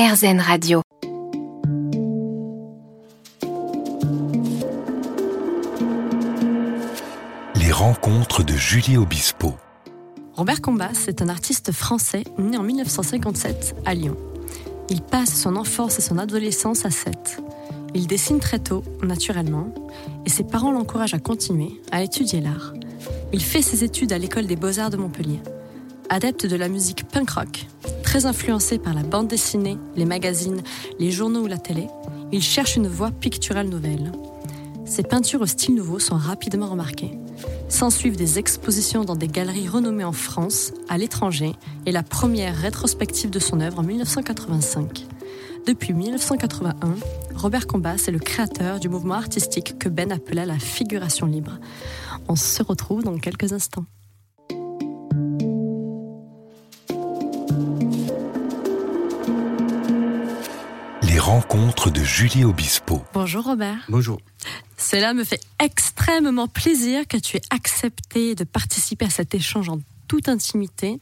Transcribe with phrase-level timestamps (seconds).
[0.00, 0.80] RZN Radio.
[7.54, 9.52] Les rencontres de Julie Obispo.
[10.32, 14.16] Robert Combas est un artiste français né en 1957 à Lyon.
[14.88, 17.42] Il passe son enfance et son adolescence à Sète.
[17.94, 19.74] Il dessine très tôt, naturellement,
[20.24, 22.72] et ses parents l'encouragent à continuer à étudier l'art.
[23.34, 25.42] Il fait ses études à l'école des beaux-arts de Montpellier.
[26.08, 27.66] Adepte de la musique punk rock,
[28.10, 30.62] très influencé par la bande dessinée, les magazines,
[30.98, 31.86] les journaux ou la télé,
[32.32, 34.10] il cherche une voie picturale nouvelle.
[34.84, 37.16] Ses peintures au style nouveau sont rapidement remarquées.
[37.68, 41.52] S'ensuivent des expositions dans des galeries renommées en France, à l'étranger,
[41.86, 45.06] et la première rétrospective de son œuvre en 1985.
[45.68, 46.96] Depuis 1981,
[47.36, 51.60] Robert Combas est le créateur du mouvement artistique que Ben appela la figuration libre.
[52.26, 53.84] On se retrouve dans quelques instants.
[61.30, 63.04] Les rencontres de Julie Obispo.
[63.14, 63.78] Bonjour Robert.
[63.88, 64.20] Bonjour.
[64.76, 69.80] Cela me fait extrêmement plaisir que tu aies accepté de participer à cet échange en
[70.08, 70.98] toute intimité,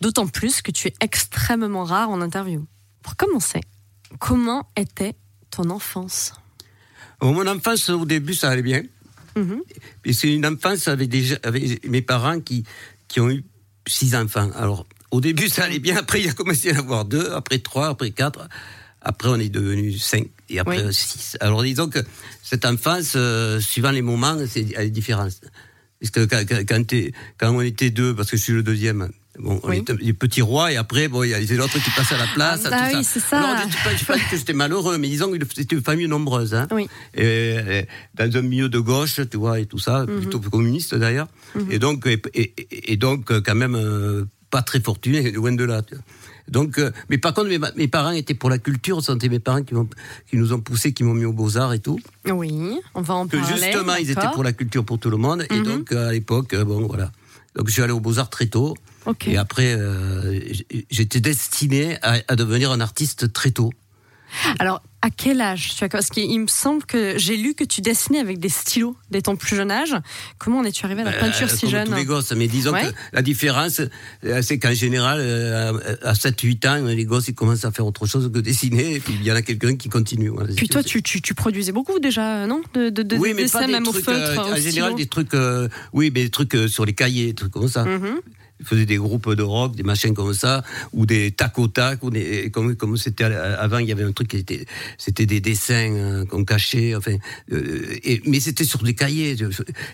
[0.00, 2.64] d'autant plus que tu es extrêmement rare en interview.
[3.02, 3.62] Pour commencer,
[4.20, 5.16] comment était
[5.50, 6.34] ton enfance?
[7.18, 8.84] Bon, mon enfance, au début, ça allait bien.
[10.04, 12.62] Et c'est une enfance avec, des, avec mes parents qui,
[13.08, 13.44] qui ont eu
[13.88, 14.52] six enfants.
[14.54, 15.96] Alors, au début, ça allait bien.
[15.96, 18.48] Après, il a commencé à en avoir deux, après trois, après quatre.
[19.04, 20.94] Après, on est devenu cinq et après Oui.
[20.94, 21.36] six.
[21.40, 21.98] Alors, disons que
[22.42, 25.32] cette enfance, euh, suivant les moments, c'est elle est différente.
[26.00, 26.26] Parce que
[26.64, 29.78] quand, on était deux, parce que je suis le deuxième, bon, on Oui.
[29.78, 32.18] était les petits rois, et après, bon, il y a les autres qui passent à
[32.18, 32.60] la place.
[32.64, 32.98] Ah, tout bah ça.
[32.98, 33.38] oui, c'est ça.
[33.38, 36.54] Alors, je ne dis pas, que j'étais malheureux, mais disons que c'était une famille nombreuse.
[36.54, 36.66] Hein.
[36.72, 36.88] Oui.
[37.14, 40.20] Et, et dans un milieu de gauche, tu vois, et tout ça, Mhm.
[40.20, 41.28] plutôt communiste d'ailleurs.
[41.70, 45.82] Et donc, et, donc, quand même, euh, pas très fortuné, loin de là.
[45.82, 46.04] tu vois.
[46.48, 49.62] Donc, euh, mais par contre, mes, mes parents étaient pour la culture, c'était mes parents
[49.62, 49.74] qui,
[50.36, 51.98] nous ont poussés, qui m'ont mis aux beaux-arts et tout.
[52.30, 53.56] Oui, on va en Que parler.
[53.56, 55.46] justement, ils étaient pour la culture pour tout le monde.
[55.50, 55.64] Et Mhm.
[55.64, 57.10] donc, euh, à l'époque, euh, bon, voilà.
[57.56, 58.74] Donc, je suis allé aux beaux-arts très tôt.
[59.06, 59.28] Ok.
[59.28, 60.40] Et après, euh,
[60.90, 63.70] j'étais destiné à, à devenir un artiste très tôt.
[64.58, 67.82] Alors, à quel âge tu as Parce qu'il me semble que j'ai lu que tu
[67.82, 69.94] dessinais avec des stylos dès ton plus jeune âge.
[70.38, 72.46] Comment en es-tu arrivé à la peinture Euh, si comme jeune tous les gosses, mais
[72.48, 72.84] disons Ouais.
[72.90, 73.80] que la différence,
[74.24, 78.06] euh, c'est qu'en général, euh, à 7-8 ans, les gosses, ils commencent à faire autre
[78.06, 80.28] chose que dessiner, et puis il y en a quelqu'un qui continue.
[80.30, 80.54] Voilà.
[80.54, 82.62] Puis toi, tu, tu, tu produisais beaucoup déjà, non?
[82.72, 84.56] De, de, de oui, mais pas dessins des même au trucs, feutre, euh, au en
[84.56, 84.94] général, stylo.
[84.96, 87.84] des trucs, euh, oui, mais des trucs sur les cahiers, des trucs comme ça.
[87.84, 88.20] Mhm.
[88.53, 92.02] Je faisais des groupes de rock, des machins comme ça, ou des tac au tac,
[92.02, 94.66] ou des, comme comme c'était avant, il y avait un truc qui était,
[94.98, 97.16] c'était des dessins euh, qu'on cachait, enfin,
[97.52, 99.36] euh, et, mais c'était sur des cahiers.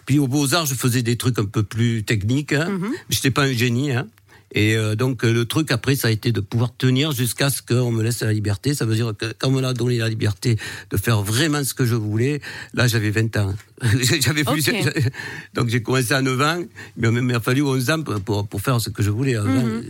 [0.07, 2.53] Puis aux beaux arts, je faisais des trucs un peu plus techniques.
[2.53, 2.71] Hein.
[2.71, 2.93] Mhm.
[3.09, 3.93] Je n'étais pas un génie.
[3.93, 4.07] Hein.
[4.53, 7.63] Et euh, donc euh, le truc après, ça a été de pouvoir tenir jusqu'à ce
[7.63, 8.75] qu'on me laisse la liberté.
[8.75, 10.57] Ça veut dire que quand on m'a donné la liberté
[10.91, 12.41] de faire vraiment ce que je voulais,
[12.75, 13.55] là j'avais 20 ans.
[14.21, 14.65] j'avais plus,
[15.55, 16.63] donc j'ai commencé à 9 ans,
[16.97, 19.39] mais il m'a fallu 11 ans pour, pour, pour faire ce que je voulais.
[19.39, 19.85] Mhm.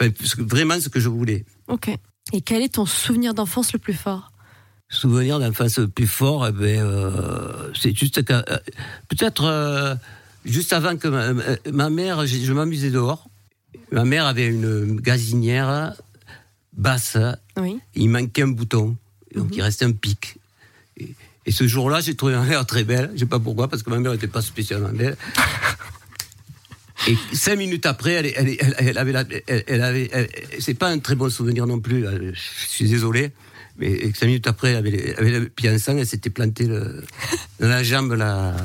[0.00, 1.44] Enfin, ce que- vraiment ce que je voulais.
[1.68, 1.90] Ok.
[2.32, 4.32] Et quel est ton souvenir d'enfance le plus fort?
[4.88, 8.42] Souvenir d'enfance le plus fort, eh ben, euh, c'est juste que euh,
[9.08, 9.94] peut-être euh,
[10.44, 11.32] juste avant que ma,
[11.72, 13.28] ma mère, je, je m'amusais dehors.
[13.92, 15.94] Ma mère avait une gazinière
[16.76, 17.16] basse,
[17.56, 17.78] Oui.
[17.94, 18.96] il manquait un bouton,
[19.34, 20.36] donc il restait un pic.
[20.98, 21.14] Et,
[21.46, 23.10] et ce jour-là, j'ai trouvé ma mère très belle.
[23.14, 25.16] Je sais pas pourquoi, parce que ma mère n'était pas spécialement belle.
[27.08, 30.10] Et cinq minutes après, elle, elle, elle, elle avait, la, elle, avait,
[30.58, 32.04] c'est pas un très bon souvenir non plus.
[32.34, 33.30] Je suis désolé,
[33.78, 37.04] mais cinq minutes après, elle avait, avait le pied en sang, elle s'était plantée le,
[37.60, 38.56] dans la jambe la,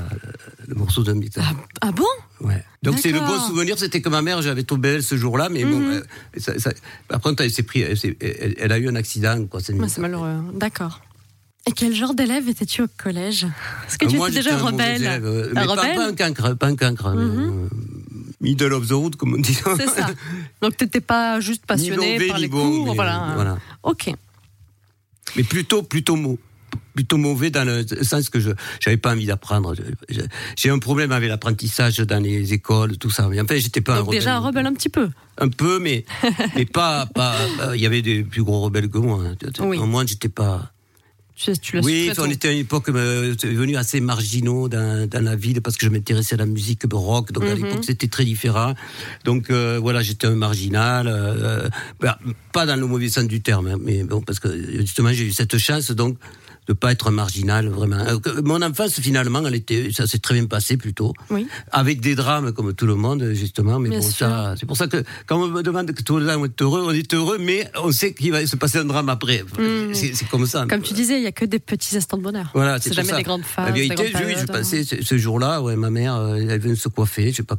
[0.67, 1.43] le morceau d'un bitin.
[1.45, 2.07] Ah, ah bon?
[2.39, 2.63] Ouais.
[2.83, 3.47] Donc c'est le bon D'accord.
[3.47, 6.01] souvenir, c'était que ma mère, j'avais trouvé belle ce jour-là, mais bon,
[6.37, 6.71] ça, ça-
[7.07, 9.59] par contre, elle s'est pris, elle, elle- elle a eu un accident, quoi.
[9.61, 10.37] C'est malheureux.
[10.55, 11.01] D'accord.
[11.67, 13.45] Et quel genre d'élève étais-tu au collège?
[13.87, 14.99] Est-ce que Euh, tu moi, étais déjà un rebelle?
[14.99, 15.95] élève, euh, Un mais pas, rebelle?
[15.95, 17.09] pas un cancre, pas un cancre.
[17.15, 17.39] mais, Mhm.
[17.65, 17.69] euh,
[18.41, 19.53] middle of the road, comme on dit.
[19.77, 20.07] C'est ça.
[20.63, 23.29] Donc t'étais pas juste passionné par les bon, cours, mais, voilà.
[23.29, 23.57] euh, voilà.
[23.83, 24.09] Ok.
[25.35, 26.15] Mais plutôt, plutôt
[26.93, 29.73] plutôt mauvais dans le sens que je j'avais pas envie d'apprendre.
[30.57, 33.27] J'ai un problème avec l'apprentissage dans les écoles, tout ça.
[33.29, 34.19] Mais enfin, j'étais pas un Donc rebelle.
[34.19, 35.09] déjà un rebelle un petit peu.
[35.37, 36.05] Un peu, mais
[36.55, 37.35] mais pas pas.
[37.57, 39.21] pas- Il y avait des plus gros rebelles que moi.
[39.25, 39.35] hein.
[39.61, 39.77] Oui.
[39.77, 40.71] Au moins, j'étais pas.
[41.33, 45.35] Tu, tu Oui, on était à une époque euh, devenu assez marginaux dans, dans la
[45.35, 47.31] ville parce que je m'intéressais à la musique rock.
[47.31, 47.63] Donc à Mhm.
[47.65, 48.75] l'époque, c'était très différent.
[49.25, 51.07] Donc euh, voilà, j'étais un marginal.
[51.07, 51.67] euh,
[51.99, 52.19] bah,
[52.53, 54.49] pas dans le mauvais sens du terme, hein, mais bon, parce que
[54.81, 55.89] justement, j'ai eu cette chance.
[55.91, 56.17] Donc
[56.67, 57.97] de pas être marginal vraiment.
[57.97, 61.47] Euh, mon enfance finalement, elle était, ça s'est très bien passé plutôt, Oui.
[61.71, 63.79] avec des drames comme tout le monde justement.
[63.79, 64.27] Mais Bien bon, sûr.
[64.27, 66.83] ça, c'est pour ça que quand on me demande que tout le on est heureux,
[66.85, 69.43] on est heureux, mais on sait qu'il va se passer un drame après.
[69.43, 69.93] Mm.
[69.93, 70.65] C'est, comme ça.
[70.69, 72.51] Comme tu disais, il y a que des petits instants de bonheur.
[72.53, 73.17] Voilà, c'est jamais ça.
[73.17, 73.65] des grandes phases.
[73.65, 74.53] La vérité, oui, je périodes, hein.
[74.53, 77.57] passais ce, ce jour-là, ouais, ma mère, euh, elle venait se coiffer, je sais pas.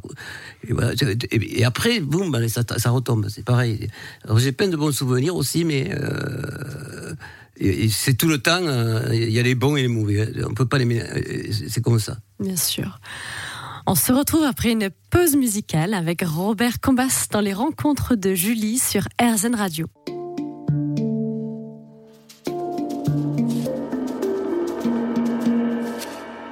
[0.67, 3.89] Et, voilà, et, et après, boum, ça, ça retombe, c'est pareil.
[4.37, 7.13] J'ai plein de bons souvenirs aussi, mais euh,
[7.57, 10.31] et- et c'est tout le temps, euh, il y a les bons et les mauvais.
[10.49, 12.17] On peut pas les mélanger, c'est- c'est comme ça.
[12.39, 12.99] Bien sûr.
[13.85, 18.79] On se retrouve après une pause musicale avec Robert Combas dans les rencontres de Julie
[18.79, 19.87] sur RZN Radio.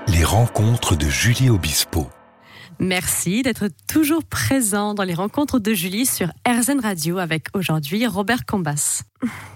[0.07, 2.07] Les rencontres de Julie Obispo.
[2.83, 8.43] Merci d'être toujours présent dans les rencontres de Julie sur RZN Radio avec aujourd'hui Robert
[8.47, 9.03] Combas.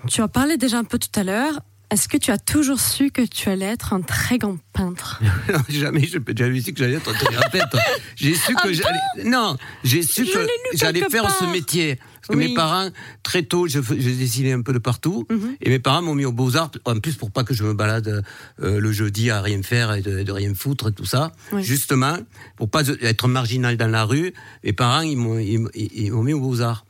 [0.07, 1.59] Tu en parlais déjà un peu tout à l'heure.
[1.91, 5.21] Est-ce que tu as toujours su que tu allais être un très grand peintre
[5.53, 7.79] Non, jamais je j'avais su que j'allais être thérapeute.
[8.15, 9.29] J'ai su que Ah j'allais.
[9.29, 11.95] Non, j'ai su Je que j'allais faire ce métier.
[11.95, 12.49] Parce que Oui.
[12.49, 12.89] mes parents,
[13.21, 15.27] très tôt, je, je dessinais un peu de partout.
[15.29, 15.57] Mhm.
[15.61, 18.23] Et mes parents m'ont mis aux Beaux-Arts, en plus pour pas que je me balade
[18.63, 21.31] euh, le jeudi à rien faire et de, de rien foutre et tout ça.
[21.51, 21.63] Oui.
[21.63, 22.17] Justement,
[22.57, 24.33] pour pas être marginal dans la rue,
[24.63, 26.85] mes parents, ils m'ont mis aux Beaux-Arts.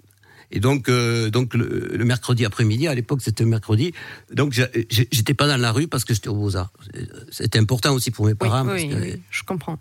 [0.51, 3.94] Et donc, euh, donc le, le mercredi après-midi, à l'époque c'était le mercredi,
[4.33, 6.71] donc j'étais pas dans la rue parce que j'étais aux Beaux-Arts.
[7.31, 8.65] C'était important aussi pour mes Oui, parents.
[8.68, 9.77] oui, parce que- oui, je comprends.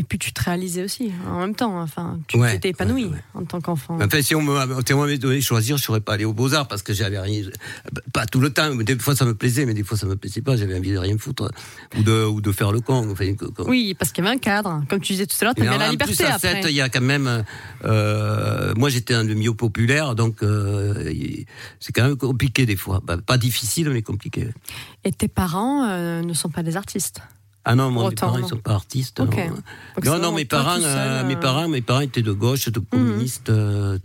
[0.00, 1.80] Et puis tu te réalisais aussi en même temps.
[1.80, 3.18] Enfin, tu Ouais, t'étais épanoui ouais, ouais.
[3.34, 3.98] en tant qu'enfant.
[4.00, 6.68] Enfin, si on me- si on m'avait donné choisir, je serais pas allé aux Beaux-Arts
[6.68, 7.42] parce que j'avais rien.
[8.12, 8.72] Pas tout le temps.
[8.76, 10.56] Des fois, ça me plaisait, mais des fois, ça me plaisait pas.
[10.56, 11.50] J'avais envie de rien foutre.
[11.98, 13.10] Ou de, ou de faire le con.
[13.10, 13.24] Enfin,
[13.66, 14.84] Oui, parce qu'il y avait un cadre.
[14.88, 16.62] Comme tu disais tout à l'heure, tu avais la en liberté plus, à après.
[16.70, 17.44] Il y a quand même.
[17.84, 21.12] euh, moi, j'étais un milieu populaire, donc euh,
[21.80, 23.00] c'est quand même compliqué des fois.
[23.04, 24.48] Bah, pas difficile, mais compliqué.
[25.04, 27.20] Et tes parents euh, ne sont pas des artistes?
[27.70, 29.20] Ah non, moi, mes parents, ils sont pas artistes.
[29.20, 29.36] Ok.
[29.36, 29.56] non.
[30.02, 31.28] Donc, Non, mes parents, euh, euh, Mhm.
[31.28, 33.98] mes parents, mes parents étaient de gauche, de communistes, euh,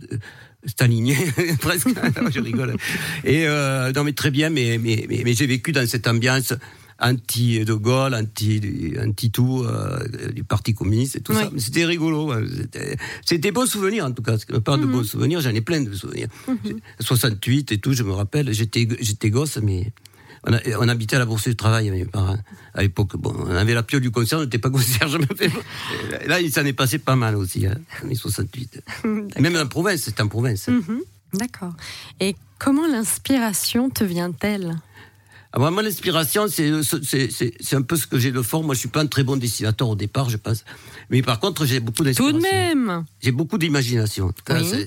[0.66, 1.16] staliniens,
[1.60, 1.86] presque.
[1.86, 2.76] Non, je rigole.
[3.24, 6.52] Et euh, non, mais très bien, mais mais mais, mais j'ai vécu dans cette ambiance
[7.00, 9.98] anti de Gaulle, anti anti tout euh,
[10.32, 11.42] du parti communiste et tout Oui.
[11.42, 11.50] ça.
[11.56, 12.32] C'était rigolo.
[12.34, 12.44] ouais.
[13.24, 14.36] C'était des bons souvenirs en tout cas.
[14.62, 14.92] Parle de Mhm.
[14.92, 16.28] bons souvenirs, j'en ai plein de souvenirs.
[17.00, 18.52] 68 et tout, je me rappelle.
[18.52, 19.90] J'étais gosse, mais
[20.46, 22.36] on, a- on habitait à la Bourse du Travail avec mes parents.
[22.74, 25.18] À l'époque, bon, on avait la piole du concert, on n'était pas concierge.
[25.40, 28.82] mais Là, il s'en est passé pas mal aussi, hein, en 68.
[29.40, 30.68] Même en province, c'est en province.
[30.68, 31.00] Mhm.
[31.34, 31.74] D'accord.
[32.20, 34.76] Et comment l'inspiration te vient-elle?
[35.52, 38.64] Ah, moi, mon inspiration, c'est un peu ce que j'ai de fort.
[38.64, 40.64] Moi, je suis pas un très bon dessinateur au départ, je pense.
[41.10, 42.38] Mais par contre, j'ai beaucoup Tout d'inspiration.
[42.38, 44.32] de même J'ai beaucoup d'imagination.
[44.32, 44.86] tout Oui.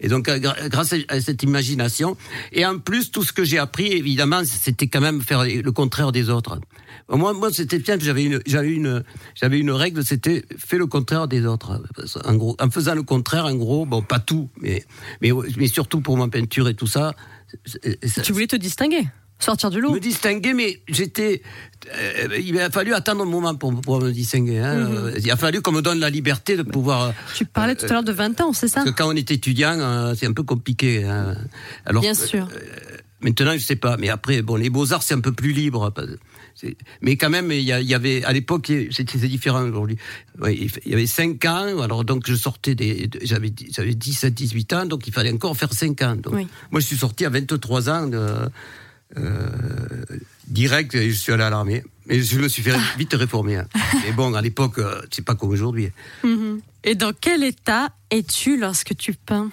[0.00, 0.38] Et donc, euh,
[0.68, 2.16] grâce à cette imagination,
[2.52, 6.10] et en plus, tout ce que j'ai appris, évidemment, c'était quand même faire le contraire
[6.12, 6.58] des autres.
[7.08, 7.98] Moi, moi, c'était bien.
[8.00, 9.04] J'avais une, j'avais une,
[9.34, 11.82] j'avais une règle, c'était fais le contraire des autres.
[12.24, 14.84] En gros, en faisant le contraire, en gros, bon, pas tout, mais,
[15.20, 17.14] mais, mais surtout pour ma peinture et tout ça-
[18.22, 19.02] Tu voulais te distinguer,
[19.44, 19.92] sortir du lot.
[19.92, 21.42] me distinguer, mais j'étais.
[21.94, 24.58] euh, il a fallu attendre un moment pour, pour me distinguer.
[24.58, 24.74] hein.
[24.76, 24.96] Mhm.
[24.96, 27.02] Euh, Il a fallu qu'on me donne la liberté de pouvoir.
[27.08, 28.80] euh, Tu parlais tout à l'heure de 20 ans, c'est ça?
[28.80, 31.04] Parce que quand on est étudiant, euh, c'est un peu compliqué.
[31.04, 31.36] hein.
[31.86, 32.48] Alors, Bien euh, sûr.
[33.22, 33.98] Maintenant, je sais pas.
[33.98, 35.92] Mais après, bon, les beaux-arts, c'est un peu plus libre.
[37.02, 39.96] Mais quand même, il y, avait, à l'époque, c'était différent aujourd'hui.
[40.40, 43.94] Ouais, il y avait 5 ans, alors donc je sortais des, de- j'avais, dix- j'avais
[43.94, 46.16] 17, 18 ans, donc il fallait encore faire 5 ans.
[46.16, 46.46] Donc, Oui.
[46.70, 48.46] Moi, je suis sorti à 23 ans, de, euh,
[50.46, 51.82] direct, et je suis allé à l'armée.
[52.06, 53.56] Mais je me suis fait vite réformer.
[53.56, 53.68] hein.
[54.04, 55.90] Mais bon, à l'époque, euh, c'est pas comme aujourd'hui.
[56.24, 56.60] Mhm.
[56.82, 59.50] Et dans quel état es-tu lorsque tu peins?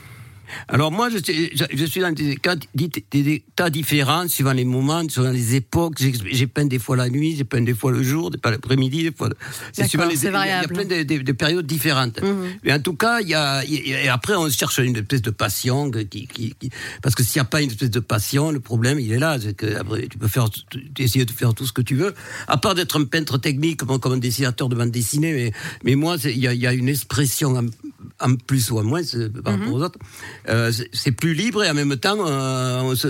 [0.67, 4.53] Alors moi, je, suis- je- je suis dans des, cas, des, des états différents, suivant
[4.53, 5.95] les moments, suivant les époques.
[5.99, 9.03] J'ai peint des fois la nuit, j'ai peint des fois le jour, des fois l'après-midi,
[9.03, 9.29] des fois...
[9.73, 10.15] C'est suivant les...
[10.17, 12.21] Il y a- plein de, de- de périodes différentes.
[12.21, 12.45] Mhm.
[12.63, 13.63] Mais en tout cas, il y a...
[13.65, 16.27] Et après, on cherche une espèce de passion qui...
[16.27, 16.69] qui, qui-
[17.01, 19.37] parce que s'il n'y a pas une espèce de passion, le problème, il est là.
[19.39, 20.47] C'est que après, tu peux faire,
[20.99, 22.13] essayer de faire tout ce que tu veux.
[22.47, 25.51] À part d'être un peintre technique, comme, comme un dessinateur de bande dessinée, mais,
[25.83, 27.65] mais moi, il y a, il y a une expression
[28.19, 29.01] en, plus ou en moins
[29.43, 29.99] par rapport aux autres.
[30.49, 33.09] Euh, c'est- plus libre et en même temps, euh, on se...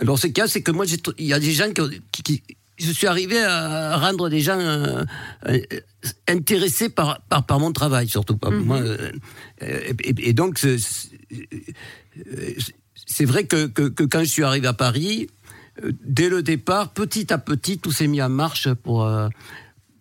[0.00, 0.84] alors ce qu'il y a, c'est que moi,
[1.18, 2.42] il y a des gens qui, qui- qui-
[2.78, 5.02] je suis arrivé à rendre des gens euh,
[5.48, 5.58] euh,
[6.28, 8.78] intéressés par, par, par mon travail, surtout pas moi.
[8.80, 9.10] euh,
[9.62, 10.78] et, donc, c'est-
[13.24, 15.28] vrai que, que, que quand je suis arrivé à Paris,
[16.04, 19.04] dès le départ, petit à petit, tout s'est mis en marche pour,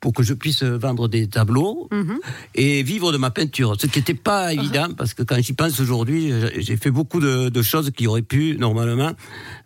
[0.06, 2.20] pour que je puisse vendre des tableaux Mhm.
[2.54, 3.74] et vivre de ma peinture.
[3.82, 7.50] Ce qui n'était pas évident parce que quand j'y pense aujourd'hui, j'ai fait beaucoup de,
[7.50, 9.14] de choses qui auraient pu normalement,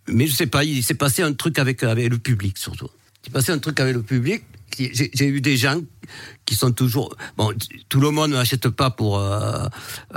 [0.07, 2.87] mais je sais pas, il s'est passé un truc avec avec le public surtout.
[3.21, 4.43] Il s'est passé un truc avec le public.
[4.77, 5.81] J'ai eu des gens
[6.45, 7.51] qui sont toujours bon.
[7.89, 9.67] Tout le monde n'achète pas pour euh,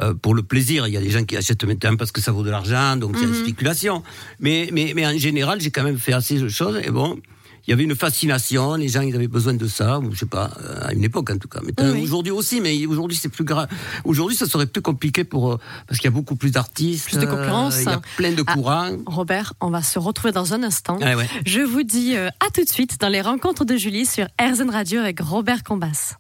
[0.01, 0.87] euh, pour le plaisir.
[0.87, 3.17] Il y a des gens qui achètent maintenant parce que ça vaut de l'argent, donc
[3.19, 4.05] c'est une spéculation.
[4.39, 7.19] Mais mais mais en général, j'ai quand même fait assez de choses et bon.
[7.67, 10.27] Il y avait une fascination, les gens ils avaient besoin de ça, ou je sais
[10.27, 11.61] pas, euh, à une époque en tout cas.
[11.65, 12.03] Mais Oui, oui.
[12.03, 13.69] aujourd'hui aussi, mais aujourd'hui c'est plus grave.
[14.05, 17.19] Aujourd'hui, ça serait plus compliqué pour euh, parce qu'il y a beaucoup plus d'artistes, Plus
[17.19, 17.77] de concurrence.
[17.79, 18.55] euh, il y a plein de Ah.
[18.55, 18.97] courants.
[19.07, 20.99] Robert, on va se retrouver dans un instant.
[20.99, 21.29] Ouais.
[21.47, 25.01] Je vous dis à tout de suite dans les rencontres de Julie sur RZN Radio
[25.01, 26.17] avec Robert Combas.